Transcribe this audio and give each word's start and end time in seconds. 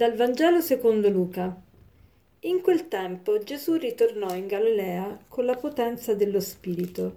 Dal 0.00 0.14
Vangelo 0.14 0.62
secondo 0.62 1.10
Luca. 1.10 1.54
In 2.44 2.62
quel 2.62 2.88
tempo 2.88 3.36
Gesù 3.36 3.74
ritornò 3.74 4.34
in 4.34 4.46
Galilea 4.46 5.24
con 5.28 5.44
la 5.44 5.56
potenza 5.56 6.14
dello 6.14 6.40
Spirito 6.40 7.16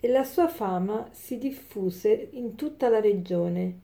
e 0.00 0.08
la 0.08 0.24
sua 0.24 0.48
fama 0.48 1.08
si 1.12 1.38
diffuse 1.38 2.30
in 2.32 2.56
tutta 2.56 2.88
la 2.88 2.98
regione. 2.98 3.78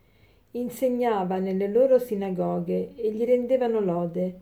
Insegnava 0.51 1.39
nelle 1.39 1.69
loro 1.69 2.01
sinagoghe 2.01 2.97
e 2.97 3.13
gli 3.13 3.23
rendevano 3.23 3.79
lode. 3.79 4.41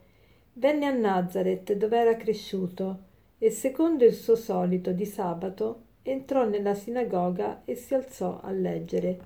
Venne 0.54 0.86
a 0.86 0.92
Nazareth 0.92 1.74
dove 1.74 1.98
era 1.98 2.16
cresciuto 2.16 3.00
e 3.36 3.50
secondo 3.50 4.06
il 4.06 4.14
suo 4.14 4.34
solito 4.34 4.92
di 4.92 5.04
sabato 5.04 5.82
entrò 6.00 6.48
nella 6.48 6.72
sinagoga 6.72 7.64
e 7.66 7.74
si 7.74 7.92
alzò 7.92 8.40
a 8.42 8.50
leggere. 8.50 9.18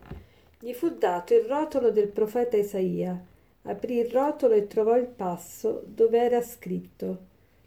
Gli 0.59 0.73
fu 0.73 0.97
dato 0.99 1.33
il 1.33 1.45
rotolo 1.45 1.93
del 1.93 2.09
profeta 2.09 2.57
Isaia 2.57 3.25
aprì 3.67 3.99
il 3.99 4.11
rotolo 4.11 4.55
e 4.55 4.67
trovò 4.67 4.97
il 4.97 5.07
passo 5.07 5.83
dove 5.87 6.19
era 6.19 6.41
scritto 6.43 7.27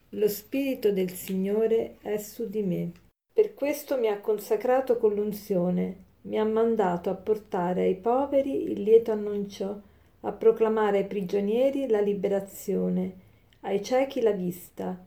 Lo 0.10 0.28
Spirito 0.28 0.92
del 0.92 1.12
Signore 1.12 1.98
è 2.02 2.18
su 2.18 2.48
di 2.48 2.64
me. 2.64 2.92
Per 3.34 3.54
questo 3.54 3.98
mi 3.98 4.08
ha 4.08 4.20
consacrato 4.20 4.98
con 4.98 5.14
l'unzione, 5.14 6.06
mi 6.24 6.40
ha 6.40 6.46
mandato 6.46 7.10
a 7.10 7.16
portare 7.16 7.84
ai 7.84 7.96
poveri 7.96 8.64
il 8.64 8.82
lieto 8.82 9.12
annuncio, 9.12 9.82
a 10.22 10.32
proclamare 10.32 11.00
ai 11.00 11.08
prigionieri 11.08 11.88
la 11.88 12.02
liberazione, 12.02 13.14
ai 13.62 13.84
ciechi 13.84 14.22
la 14.22 14.32
vista, 14.32 15.06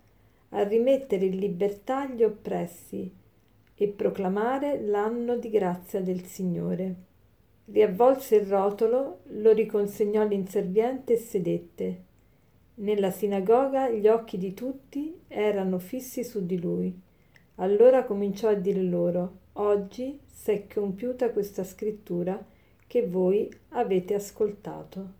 a 0.50 0.62
rimettere 0.62 1.26
in 1.26 1.38
libertà 1.38 2.06
gli 2.06 2.22
oppressi 2.22 3.12
e 3.74 3.88
proclamare 3.88 4.80
l'anno 4.80 5.36
di 5.36 5.50
grazia 5.50 6.00
del 6.00 6.24
Signore 6.24 7.08
riavvolse 7.72 8.36
il 8.36 8.46
rotolo 8.46 9.20
lo 9.24 9.52
riconsegnò 9.52 10.22
all'inserviente 10.22 11.14
e 11.14 11.16
sedette. 11.16 12.02
Nella 12.74 13.10
sinagoga 13.10 13.90
gli 13.90 14.08
occhi 14.08 14.38
di 14.38 14.54
tutti 14.54 15.20
erano 15.28 15.78
fissi 15.78 16.24
su 16.24 16.44
di 16.46 16.60
lui. 16.60 16.98
Allora 17.56 18.04
cominciò 18.04 18.48
a 18.48 18.54
dire 18.54 18.82
loro 18.82 19.38
oggi 19.54 20.18
s'è 20.26 20.66
compiuta 20.72 21.30
questa 21.30 21.64
scrittura 21.64 22.42
che 22.86 23.06
voi 23.06 23.48
avete 23.70 24.14
ascoltato 24.14 25.18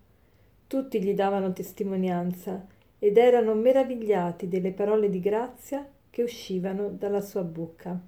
tutti 0.70 1.02
gli 1.02 1.14
davano 1.14 1.52
testimonianza 1.52 2.64
ed 3.00 3.16
erano 3.16 3.54
meravigliati 3.54 4.46
delle 4.46 4.70
parole 4.70 5.10
di 5.10 5.18
grazia 5.18 5.84
che 6.08 6.22
uscivano 6.22 6.90
dalla 6.90 7.20
sua 7.20 7.42
bocca. 7.42 8.00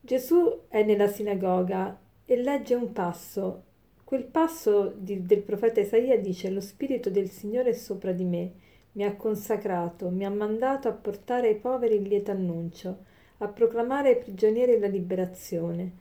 Gesù 0.00 0.62
è 0.66 0.82
nella 0.82 1.06
sinagoga 1.06 1.96
e 2.24 2.36
legge 2.36 2.74
un 2.74 2.92
passo. 2.92 3.64
Quel 4.04 4.24
passo 4.24 4.92
di, 4.96 5.24
del 5.24 5.40
profeta 5.40 5.80
Isaia 5.80 6.18
dice 6.18 6.50
lo 6.50 6.60
Spirito 6.60 7.10
del 7.10 7.30
Signore 7.30 7.70
è 7.70 7.74
sopra 7.74 8.12
di 8.12 8.24
me, 8.24 8.52
mi 8.92 9.04
ha 9.04 9.16
consacrato, 9.16 10.10
mi 10.10 10.24
ha 10.24 10.30
mandato 10.30 10.88
a 10.88 10.92
portare 10.92 11.48
ai 11.48 11.56
poveri 11.56 11.96
il 11.96 12.02
lieto 12.02 12.30
annuncio, 12.30 13.04
a 13.38 13.48
proclamare 13.48 14.10
ai 14.10 14.18
prigionieri 14.18 14.78
la 14.78 14.86
liberazione. 14.86 16.00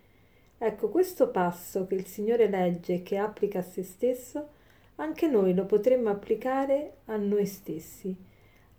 Ecco, 0.57 0.89
questo 0.89 1.29
passo 1.29 1.87
che 1.87 1.95
il 1.95 2.05
Signore 2.05 2.47
legge 2.47 2.95
e 2.95 3.03
che 3.03 3.17
applica 3.17 3.59
a 3.59 3.63
se 3.63 3.83
stesso, 3.83 4.49
anche 4.95 5.27
noi 5.27 5.55
lo 5.55 5.65
potremmo 5.65 6.09
applicare 6.09 6.97
a 7.05 7.15
noi 7.15 7.45
stessi. 7.45 8.15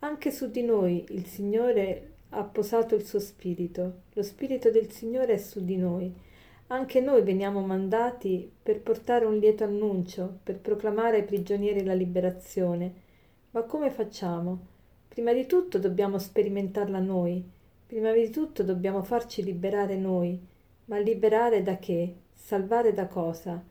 Anche 0.01 0.31
su 0.31 0.51
di 0.51 0.63
noi 0.63 1.05
il 1.09 1.27
Signore 1.27 2.11
ha 2.31 2.45
posato 2.45 2.95
il 2.95 3.05
suo 3.05 3.19
Spirito, 3.19 4.03
lo 4.13 4.23
Spirito 4.23 4.71
del 4.71 4.91
Signore 4.91 5.35
è 5.35 5.39
su 5.39 5.65
di 5.65 5.77
noi 5.77 6.15
anche 6.73 7.03
noi 7.03 7.21
veniamo 7.21 7.61
mandati 7.61 8.51
per 8.63 8.81
portare 8.81 9.27
un 9.27 9.37
lieto 9.37 9.63
annuncio, 9.63 10.39
per 10.43 10.59
proclamare 10.59 11.19
ai 11.19 11.25
prigionieri 11.25 11.85
la 11.85 11.93
liberazione. 11.93 12.95
Ma 13.51 13.63
come 13.65 13.91
facciamo? 13.91 14.59
Prima 15.07 15.35
di 15.35 15.45
tutto 15.45 15.79
dobbiamo 15.79 16.19
sperimentarla 16.19 16.99
noi, 16.99 17.47
prima 17.87 18.11
di 18.13 18.31
tutto 18.31 18.63
dobbiamo 18.63 19.03
farci 19.03 19.45
liberare 19.45 19.97
noi. 19.97 20.41
Ma 20.87 20.99
liberare 20.99 21.63
da 21.63 21.77
che? 21.77 22.15
Salvare 22.33 22.95
da 22.95 23.07
cosa? 23.07 23.63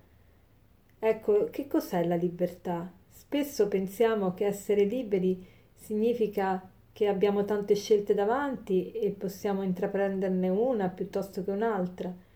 Ecco, 0.99 1.45
che 1.45 1.65
cos'è 1.65 2.05
la 2.05 2.15
libertà? 2.15 2.91
Spesso 3.09 3.67
pensiamo 3.67 4.35
che 4.35 4.45
essere 4.45 4.83
liberi 4.83 5.43
significa 5.73 6.69
che 6.93 7.07
abbiamo 7.07 7.45
tante 7.45 7.73
scelte 7.73 8.13
davanti 8.13 8.91
e 8.91 9.09
possiamo 9.09 9.63
intraprenderne 9.63 10.49
una 10.49 10.87
piuttosto 10.89 11.43
che 11.43 11.49
un'altra 11.49 12.29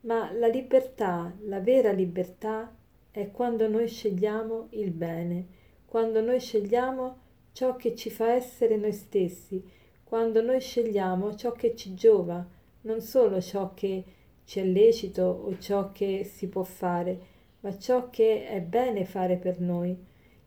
ma 0.00 0.32
la 0.32 0.46
libertà, 0.46 1.32
la 1.44 1.60
vera 1.60 1.92
libertà, 1.92 2.74
è 3.10 3.30
quando 3.30 3.68
noi 3.68 3.88
scegliamo 3.88 4.68
il 4.70 4.90
bene, 4.90 5.46
quando 5.86 6.20
noi 6.20 6.38
scegliamo 6.38 7.16
ciò 7.52 7.76
che 7.76 7.94
ci 7.96 8.10
fa 8.10 8.32
essere 8.32 8.76
noi 8.76 8.92
stessi, 8.92 9.62
quando 10.04 10.40
noi 10.40 10.60
scegliamo 10.60 11.34
ciò 11.34 11.52
che 11.52 11.74
ci 11.74 11.94
giova, 11.94 12.46
non 12.82 13.00
solo 13.00 13.40
ciò 13.40 13.74
che 13.74 14.04
ci 14.44 14.60
è 14.60 14.64
lecito 14.64 15.22
o 15.22 15.58
ciò 15.58 15.90
che 15.92 16.24
si 16.24 16.48
può 16.48 16.62
fare, 16.62 17.18
ma 17.60 17.76
ciò 17.76 18.08
che 18.08 18.46
è 18.46 18.60
bene 18.60 19.04
fare 19.04 19.36
per 19.36 19.60
noi. 19.60 19.96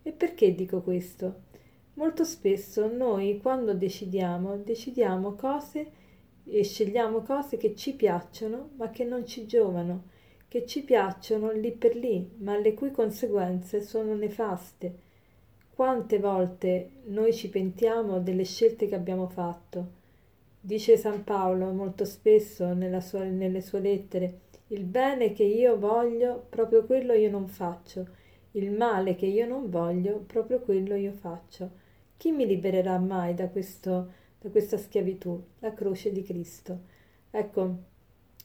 E 0.01 0.11
perché 0.11 0.55
dico 0.55 0.81
questo? 0.81 1.49
Molto 1.95 2.23
spesso 2.23 2.91
noi 2.91 3.39
quando 3.39 3.73
decidiamo, 3.73 4.57
decidiamo 4.57 5.33
cose 5.33 5.91
e 6.51 6.63
scegliamo 6.63 7.21
cose 7.21 7.55
che 7.55 7.75
ci 7.75 7.93
piacciono 7.93 8.71
ma 8.75 8.89
che 8.89 9.05
non 9.05 9.25
ci 9.25 9.45
giovano, 9.45 10.03
che 10.49 10.65
ci 10.65 10.83
piacciono 10.83 11.51
lì 11.51 11.71
per 11.71 11.95
lì, 11.95 12.29
ma 12.39 12.57
le 12.57 12.73
cui 12.73 12.91
conseguenze 12.91 13.81
sono 13.81 14.13
nefaste. 14.15 15.09
Quante 15.73 16.19
volte 16.19 16.89
noi 17.05 17.33
ci 17.33 17.49
pentiamo 17.49 18.19
delle 18.19 18.43
scelte 18.43 18.87
che 18.87 18.95
abbiamo 18.95 19.27
fatto? 19.27 19.99
Dice 20.59 20.97
San 20.97 21.23
Paolo 21.23 21.71
molto 21.71 22.03
spesso 22.03 22.67
sua, 22.99 23.23
nelle 23.23 23.61
sue 23.61 23.79
lettere, 23.79 24.39
il 24.67 24.83
bene 24.83 25.31
che 25.31 25.43
io 25.43 25.79
voglio, 25.79 26.45
proprio 26.49 26.85
quello 26.85 27.13
io 27.13 27.29
non 27.29 27.47
faccio, 27.47 28.05
il 28.51 28.71
male 28.71 29.15
che 29.15 29.25
io 29.25 29.47
non 29.47 29.69
voglio, 29.69 30.23
proprio 30.27 30.59
quello 30.59 30.95
io 30.95 31.13
faccio. 31.13 31.71
Chi 32.17 32.31
mi 32.31 32.45
libererà 32.45 32.99
mai 32.99 33.33
da 33.33 33.47
questo? 33.47 34.19
Da 34.41 34.49
questa 34.49 34.77
schiavitù, 34.77 35.39
la 35.59 35.73
croce 35.73 36.11
di 36.11 36.23
Cristo. 36.23 36.79
Ecco, 37.29 37.75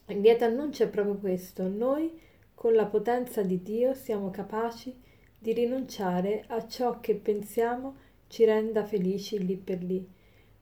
il 0.07 0.19
lieto 0.19 0.45
annuncio 0.45 0.83
è 0.83 0.89
proprio 0.89 1.15
questo. 1.15 1.67
Noi, 1.67 2.19
con 2.53 2.73
la 2.73 2.85
potenza 2.85 3.41
di 3.41 3.63
Dio, 3.63 3.95
siamo 3.95 4.29
capaci 4.29 4.95
di 5.39 5.53
rinunciare 5.53 6.43
a 6.47 6.67
ciò 6.67 6.99
che 6.99 7.15
pensiamo 7.15 7.95
ci 8.27 8.45
renda 8.45 8.85
felici 8.85 9.43
lì 9.43 9.55
per 9.55 9.81
lì, 9.81 10.07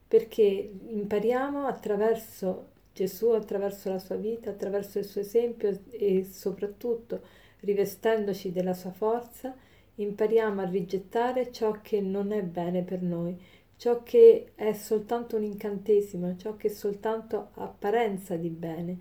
perché 0.07 0.71
impariamo 0.87 1.65
attraverso 1.65 2.69
Gesù, 2.93 3.31
attraverso 3.31 3.89
la 3.89 3.99
sua 3.99 4.15
vita, 4.15 4.51
attraverso 4.51 4.99
il 4.99 5.05
suo 5.05 5.19
esempio 5.19 5.81
e 5.89 6.23
soprattutto 6.23 7.21
rivestendoci 7.59 8.53
della 8.53 8.73
sua 8.73 8.91
forza, 8.91 9.53
impariamo 9.95 10.61
a 10.61 10.69
rigettare 10.69 11.51
ciò 11.51 11.79
che 11.81 11.99
non 11.99 12.31
è 12.31 12.41
bene 12.41 12.83
per 12.83 13.01
noi 13.01 13.37
ciò 13.77 14.03
che 14.03 14.51
è 14.55 14.73
soltanto 14.73 15.35
un 15.35 15.43
incantesimo, 15.43 16.35
ciò 16.37 16.55
che 16.55 16.67
è 16.67 16.71
soltanto 16.71 17.49
apparenza 17.55 18.35
di 18.35 18.49
bene, 18.49 18.97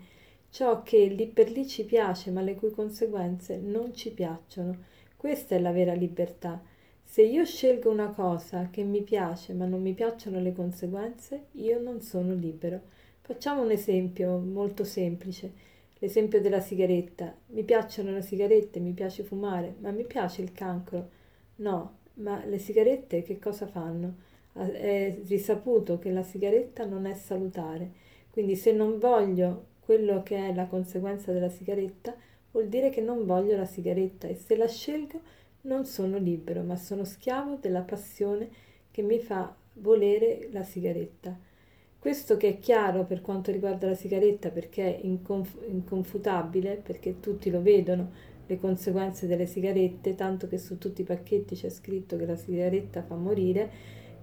ciò 0.49 0.83
che 0.83 1.05
lì 1.07 1.27
per 1.27 1.49
lì 1.51 1.67
ci 1.67 1.85
piace 1.85 2.31
ma 2.31 2.41
le 2.41 2.55
cui 2.55 2.71
conseguenze 2.71 3.57
non 3.57 3.93
ci 3.93 4.11
piacciono. 4.11 4.93
Questa 5.17 5.55
è 5.55 5.59
la 5.59 5.71
vera 5.71 5.93
libertà. 5.93 6.61
Se 7.03 7.21
io 7.21 7.45
scelgo 7.45 7.89
una 7.89 8.09
cosa 8.09 8.69
che 8.69 8.83
mi 8.83 9.01
piace 9.01 9.53
ma 9.53 9.65
non 9.65 9.81
mi 9.81 9.93
piacciono 9.93 10.39
le 10.39 10.53
conseguenze, 10.53 11.47
io 11.53 11.79
non 11.79 12.01
sono 12.01 12.33
libero. 12.33 12.81
Facciamo 13.21 13.61
un 13.61 13.71
esempio 13.71 14.37
molto 14.37 14.83
semplice, 14.83 15.51
l'esempio 15.99 16.41
della 16.41 16.59
sigaretta. 16.59 17.35
Mi 17.47 17.63
piacciono 17.63 18.11
le 18.11 18.21
sigarette, 18.21 18.79
mi 18.79 18.91
piace 18.91 19.23
fumare, 19.23 19.75
ma 19.79 19.91
mi 19.91 20.03
piace 20.03 20.41
il 20.41 20.51
cancro? 20.51 21.09
No, 21.57 21.97
ma 22.15 22.43
le 22.45 22.59
sigarette 22.59 23.23
che 23.23 23.39
cosa 23.39 23.65
fanno? 23.67 24.33
È 24.55 25.17
risaputo 25.25 25.99
che 25.99 26.11
la 26.11 26.23
sigaretta 26.23 26.85
non 26.85 27.05
è 27.05 27.13
salutare, 27.13 27.91
quindi 28.31 28.55
se 28.55 28.71
non 28.71 28.99
voglio 28.99 29.73
quello 29.79 30.23
che 30.23 30.37
è 30.37 30.53
la 30.53 30.65
conseguenza 30.65 31.31
della 31.31 31.49
sigaretta, 31.49 32.15
vuol 32.51 32.67
dire 32.67 32.89
che 32.89 33.01
non 33.01 33.25
voglio 33.25 33.55
la 33.55 33.65
sigaretta 33.65 34.27
e 34.27 34.35
se 34.35 34.55
la 34.55 34.67
scelgo 34.67 35.19
non 35.61 35.85
sono 35.85 36.17
libero, 36.17 36.63
ma 36.63 36.75
sono 36.75 37.03
schiavo 37.03 37.57
della 37.59 37.81
passione 37.81 38.49
che 38.91 39.01
mi 39.01 39.19
fa 39.19 39.53
volere 39.73 40.47
la 40.51 40.63
sigaretta. 40.63 41.37
Questo 41.99 42.37
che 42.37 42.49
è 42.49 42.59
chiaro 42.59 43.03
per 43.03 43.21
quanto 43.21 43.51
riguarda 43.51 43.87
la 43.87 43.95
sigaretta 43.95 44.49
perché 44.49 44.95
è 44.95 44.99
inconf- 45.05 45.67
inconfutabile, 45.67 46.79
perché 46.83 47.19
tutti 47.19 47.49
lo 47.49 47.61
vedono, 47.61 48.11
le 48.45 48.57
conseguenze 48.57 49.25
delle 49.25 49.47
sigarette, 49.47 50.13
tanto 50.13 50.47
che 50.47 50.59
su 50.59 50.77
tutti 50.77 51.01
i 51.01 51.05
pacchetti 51.05 51.55
c'è 51.55 51.69
scritto 51.69 52.15
che 52.15 52.25
la 52.25 52.35
sigaretta 52.35 53.01
fa 53.01 53.15
morire, 53.15 53.71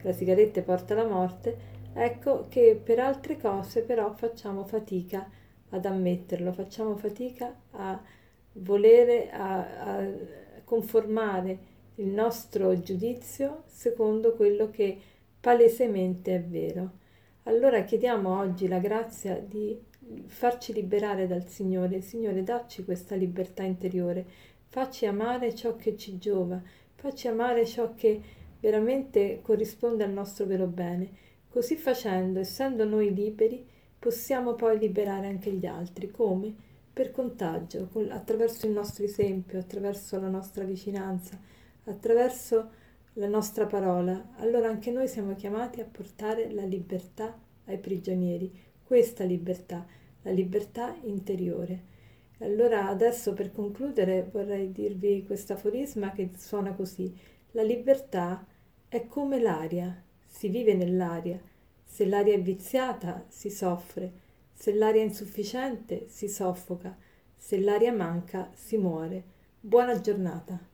la 0.03 0.13
sigaretta 0.13 0.63
porta 0.63 0.95
alla 0.95 1.07
morte, 1.07 1.57
ecco 1.95 2.47
che 2.49 2.81
per 2.83 2.99
altre 2.99 3.37
cose 3.37 3.83
però 3.83 4.13
facciamo 4.13 4.65
fatica 4.65 5.29
ad 5.71 5.85
ammetterlo, 5.85 6.53
facciamo 6.53 6.97
fatica 6.97 7.55
a 7.73 8.01
volere, 8.55 9.31
a, 9.31 9.99
a 9.99 10.09
conformare 10.65 11.71
il 11.97 12.09
nostro 12.09 12.81
giudizio 12.81 13.65
secondo 13.67 14.35
quello 14.35 14.71
che 14.71 14.99
palesemente 15.41 16.35
è 16.35 16.43
vero. 16.43 17.01
Allora 17.45 17.83
chiediamo 17.83 18.39
oggi 18.39 18.69
la 18.69 18.79
grazia 18.79 19.37
di 19.37 19.77
farci 20.27 20.73
liberare 20.73 21.27
dal 21.27 21.47
Signore. 21.47 22.01
Signore, 22.01 22.43
dacci 22.43 22.85
questa 22.85 23.15
libertà 23.15 23.63
interiore, 23.63 24.25
facci 24.69 25.07
amare 25.07 25.55
ciò 25.55 25.77
che 25.77 25.97
ci 25.97 26.19
giova, 26.19 26.61
facci 26.95 27.29
amare 27.29 27.67
ciò 27.67 27.95
che 27.95 28.21
veramente 28.63 29.41
corrisponde 29.43 30.05
al 30.05 30.13
nostro 30.13 30.47
vero 30.47 30.67
bene. 30.67 31.11
Così 31.49 31.75
facendo, 31.75 32.39
essendo 32.39 32.85
noi 32.85 33.13
liberi, 33.13 33.67
possiamo 33.99 34.55
poi 34.55 34.79
liberare 34.79 35.27
anche 35.27 35.51
gli 35.51 35.67
altri. 35.67 36.13
Come? 36.13 36.55
Per 36.93 37.11
contagio, 37.11 37.89
attraverso 38.11 38.67
il 38.67 38.73
nostro 38.73 39.03
esempio, 39.05 39.59
attraverso 39.59 40.21
la 40.21 40.29
nostra 40.29 40.63
vicinanza, 40.63 41.37
attraverso 41.85 42.71
la 43.15 43.27
nostra 43.27 43.67
parola. 43.67 44.35
Allora 44.37 44.69
anche 44.69 44.93
noi 44.93 45.09
siamo 45.09 45.35
chiamati 45.35 45.81
a 45.81 45.89
portare 45.91 46.51
la 46.53 46.65
libertà 46.65 47.37
ai 47.65 47.79
prigionieri, 47.79 48.53
questa 48.85 49.25
libertà, 49.25 49.85
la 50.23 50.31
libertà 50.31 50.95
interiore. 51.03 51.91
Allora 52.39 52.89
adesso 52.89 53.33
per 53.33 53.51
concludere 53.51 54.29
vorrei 54.31 54.71
dirvi 54.71 55.25
questo 55.27 55.55
aforisma 55.55 56.13
che 56.13 56.31
suona 56.37 56.75
così. 56.75 57.13
La 57.53 57.63
libertà 57.63 58.47
è 58.93 59.07
come 59.07 59.41
l'aria, 59.41 60.03
si 60.23 60.49
vive 60.49 60.75
nell'aria. 60.75 61.41
Se 61.83 62.05
l'aria 62.05 62.35
è 62.35 62.43
viziata 62.43 63.25
si 63.27 63.49
soffre, 63.49 64.13
se 64.53 64.75
l'aria 64.75 65.01
è 65.01 65.05
insufficiente 65.05 66.09
si 66.11 66.29
soffoca, 66.29 66.95
se 67.35 67.59
l'aria 67.59 67.91
manca 67.91 68.51
si 68.53 68.77
muore. 68.77 69.25
Buona 69.59 69.99
giornata. 69.99 70.72